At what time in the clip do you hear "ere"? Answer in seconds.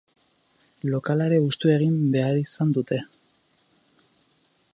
1.31-1.37